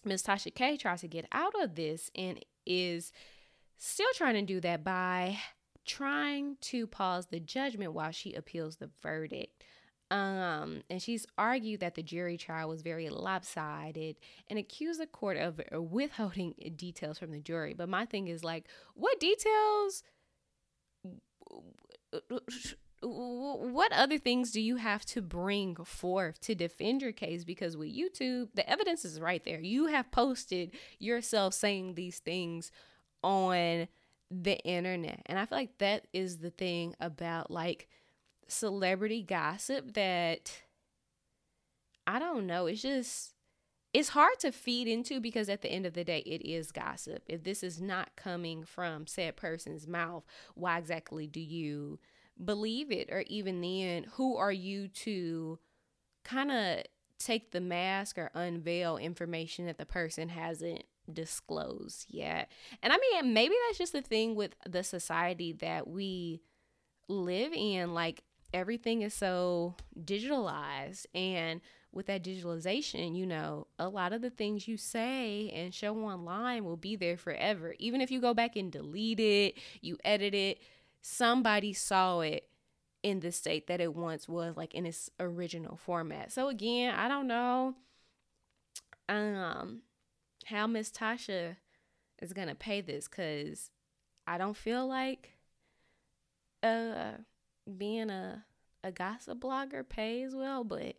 Ms. 0.03 0.23
Tasha 0.23 0.53
K 0.53 0.77
tries 0.77 1.01
to 1.01 1.07
get 1.07 1.25
out 1.31 1.53
of 1.61 1.75
this 1.75 2.09
and 2.15 2.43
is 2.65 3.11
still 3.77 4.09
trying 4.15 4.35
to 4.35 4.41
do 4.41 4.59
that 4.61 4.83
by 4.83 5.37
trying 5.85 6.57
to 6.61 6.87
pause 6.87 7.27
the 7.27 7.39
judgment 7.39 7.93
while 7.93 8.11
she 8.11 8.33
appeals 8.33 8.77
the 8.77 8.89
verdict. 9.01 9.63
Um, 10.09 10.81
and 10.89 11.01
she's 11.01 11.25
argued 11.37 11.79
that 11.79 11.95
the 11.95 12.03
jury 12.03 12.37
trial 12.37 12.67
was 12.67 12.81
very 12.81 13.09
lopsided 13.09 14.17
and 14.49 14.59
accused 14.59 14.99
the 14.99 15.07
court 15.07 15.37
of 15.37 15.61
withholding 15.71 16.53
details 16.75 17.17
from 17.17 17.31
the 17.31 17.39
jury. 17.39 17.73
But 17.73 17.87
my 17.87 18.05
thing 18.05 18.27
is 18.27 18.43
like, 18.43 18.67
what 18.93 19.21
details? 19.21 20.03
What 23.01 23.93
other 23.93 24.17
things 24.17 24.51
do 24.51 24.59
you 24.59 24.75
have 24.75 25.05
to 25.05 25.21
bring 25.21 25.75
forth 25.77 26.41
to 26.41 26.55
defend 26.55 27.01
your 27.01 27.13
case? 27.13 27.45
Because 27.45 27.77
with 27.77 27.95
YouTube, 27.95 28.49
the 28.53 28.69
evidence 28.69 29.05
is 29.05 29.21
right 29.21 29.43
there. 29.45 29.61
You 29.61 29.85
have 29.87 30.11
posted 30.11 30.71
yourself 30.99 31.53
saying 31.53 31.95
these 31.95 32.19
things 32.19 32.69
on 33.23 33.87
the 34.31 34.57
internet. 34.59 35.21
And 35.25 35.37
I 35.37 35.45
feel 35.45 35.57
like 35.57 35.77
that 35.79 36.07
is 36.13 36.37
the 36.37 36.49
thing 36.49 36.95
about 36.99 37.51
like 37.51 37.87
celebrity 38.47 39.21
gossip 39.21 39.93
that 39.93 40.61
I 42.07 42.17
don't 42.17 42.47
know. 42.47 42.65
It's 42.65 42.81
just 42.81 43.33
it's 43.93 44.09
hard 44.09 44.39
to 44.39 44.53
feed 44.53 44.87
into 44.87 45.19
because 45.19 45.49
at 45.49 45.61
the 45.61 45.71
end 45.71 45.85
of 45.85 45.93
the 45.93 46.05
day 46.05 46.19
it 46.19 46.47
is 46.47 46.71
gossip. 46.71 47.23
If 47.27 47.43
this 47.43 47.61
is 47.61 47.81
not 47.81 48.15
coming 48.15 48.63
from 48.63 49.05
said 49.05 49.35
person's 49.35 49.85
mouth, 49.85 50.23
why 50.55 50.77
exactly 50.77 51.27
do 51.27 51.41
you 51.41 51.99
believe 52.43 52.89
it? 52.89 53.09
Or 53.11 53.25
even 53.27 53.59
then, 53.59 54.05
who 54.13 54.37
are 54.37 54.51
you 54.51 54.87
to 54.87 55.59
kind 56.23 56.51
of 56.51 56.83
take 57.19 57.51
the 57.51 57.61
mask 57.61 58.17
or 58.17 58.31
unveil 58.33 58.97
information 58.97 59.65
that 59.65 59.77
the 59.77 59.85
person 59.85 60.29
hasn't 60.29 60.83
disclose 61.13 62.05
yet. 62.09 62.49
And 62.81 62.91
I 62.93 62.97
mean, 62.97 63.33
maybe 63.33 63.55
that's 63.67 63.77
just 63.77 63.93
the 63.93 64.01
thing 64.01 64.35
with 64.35 64.55
the 64.67 64.83
society 64.83 65.53
that 65.53 65.87
we 65.87 66.41
live 67.07 67.53
in. 67.53 67.93
Like, 67.93 68.23
everything 68.53 69.01
is 69.01 69.13
so 69.13 69.75
digitalized. 69.99 71.05
And 71.13 71.61
with 71.91 72.05
that 72.07 72.23
digitalization, 72.23 73.15
you 73.15 73.25
know, 73.25 73.67
a 73.77 73.89
lot 73.89 74.13
of 74.13 74.21
the 74.21 74.29
things 74.29 74.67
you 74.67 74.77
say 74.77 75.49
and 75.53 75.73
show 75.73 75.95
online 75.97 76.63
will 76.63 76.77
be 76.77 76.95
there 76.95 77.17
forever. 77.17 77.75
Even 77.79 78.01
if 78.01 78.11
you 78.11 78.21
go 78.21 78.33
back 78.33 78.55
and 78.55 78.71
delete 78.71 79.19
it, 79.19 79.57
you 79.81 79.97
edit 80.03 80.33
it, 80.33 80.59
somebody 81.01 81.73
saw 81.73 82.21
it 82.21 82.47
in 83.03 83.19
the 83.19 83.31
state 83.31 83.67
that 83.67 83.81
it 83.81 83.93
once 83.95 84.29
was, 84.29 84.55
like 84.55 84.73
in 84.73 84.85
its 84.85 85.09
original 85.19 85.75
format. 85.75 86.31
So 86.31 86.47
again, 86.47 86.93
I 86.95 87.07
don't 87.07 87.27
know 87.27 87.75
um 89.09 89.81
how 90.45 90.67
Miss 90.67 90.91
Tasha 90.91 91.57
is 92.21 92.33
gonna 92.33 92.55
pay 92.55 92.81
this 92.81 93.07
because 93.07 93.71
I 94.27 94.37
don't 94.37 94.57
feel 94.57 94.87
like 94.87 95.37
uh 96.63 97.13
being 97.77 98.09
a 98.09 98.45
a 98.83 98.91
gossip 98.91 99.39
blogger 99.39 99.87
pays 99.87 100.35
well, 100.35 100.63
but 100.63 100.95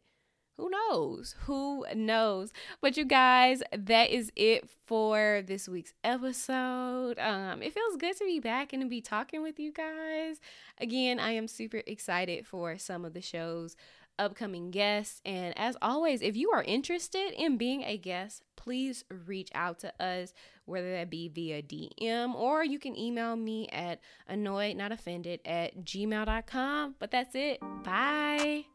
who 0.57 0.71
knows? 0.71 1.35
Who 1.47 1.85
knows? 1.95 2.53
But 2.81 2.97
you 2.97 3.05
guys, 3.05 3.63
that 3.77 4.11
is 4.11 4.31
it 4.37 4.69
for 4.87 5.43
this 5.45 5.69
week's 5.69 5.95
episode. 6.05 7.19
Um, 7.19 7.63
it 7.63 7.73
feels 7.73 7.97
good 7.97 8.17
to 8.19 8.25
be 8.25 8.39
back 8.39 8.73
and 8.73 8.83
to 8.83 8.89
be 8.89 9.01
talking 9.01 9.43
with 9.43 9.59
you 9.59 9.73
guys. 9.73 10.41
Again, 10.79 11.19
I 11.19 11.33
am 11.33 11.49
super 11.49 11.83
excited 11.87 12.47
for 12.47 12.77
some 12.79 13.05
of 13.05 13.15
the 13.15 13.23
shows 13.23 13.77
upcoming 14.19 14.71
guests. 14.71 15.21
And 15.25 15.57
as 15.59 15.77
always, 15.83 16.23
if 16.23 16.37
you 16.37 16.51
are 16.51 16.63
interested 16.63 17.33
in 17.33 17.57
being 17.57 17.83
a 17.83 17.97
guest, 17.97 18.43
please 18.57 19.05
reach 19.27 19.51
out 19.55 19.79
to 19.81 19.93
us, 20.03 20.33
whether 20.65 20.93
that 20.93 21.11
be 21.11 21.29
via 21.29 21.63
DM 21.63 22.35
or 22.35 22.65
you 22.65 22.79
can 22.79 22.97
email 22.97 23.37
me 23.37 23.69
at 23.69 24.01
annoyednotoffended 24.31 25.41
at 25.45 25.85
gmail.com. 25.85 26.95
But 26.99 27.11
that's 27.11 27.35
it. 27.35 27.61
Bye. 27.83 28.67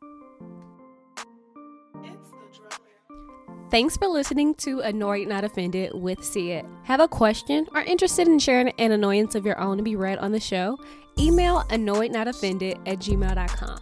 Thanks 3.69 3.97
for 3.97 4.07
listening 4.07 4.55
to 4.55 4.79
Annoyed 4.79 5.27
Not 5.27 5.43
Offended 5.43 5.91
with 5.93 6.23
Sia. 6.23 6.63
Have 6.83 7.01
a 7.01 7.07
question 7.07 7.67
or 7.75 7.81
interested 7.81 8.25
in 8.25 8.39
sharing 8.39 8.69
an 8.79 8.93
annoyance 8.93 9.35
of 9.35 9.45
your 9.45 9.59
own 9.59 9.75
to 9.75 9.83
be 9.83 9.97
read 9.97 10.19
on 10.19 10.31
the 10.31 10.39
show? 10.39 10.77
Email 11.19 11.63
annoyednotoffended 11.63 12.87
at 12.87 12.99
gmail.com. 12.99 13.79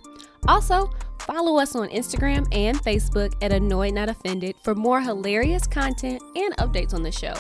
Also, 0.47 0.89
follow 1.25 1.57
us 1.59 1.75
on 1.75 1.89
Instagram 1.89 2.47
and 2.51 2.81
Facebook 2.81 3.33
at 3.41 3.51
Annoyed 3.51 3.93
Not 3.93 4.09
Offended 4.09 4.55
for 4.63 4.75
more 4.75 5.01
hilarious 5.01 5.67
content 5.67 6.21
and 6.35 6.55
updates 6.57 6.93
on 6.93 7.03
the 7.03 7.11
show. 7.11 7.33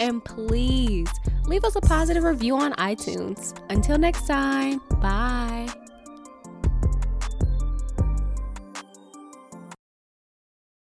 And 0.00 0.24
please 0.24 1.10
leave 1.44 1.64
us 1.64 1.76
a 1.76 1.80
positive 1.80 2.24
review 2.24 2.56
on 2.56 2.72
iTunes. 2.74 3.58
Until 3.70 3.98
next 3.98 4.26
time, 4.26 4.80
bye. 5.00 5.81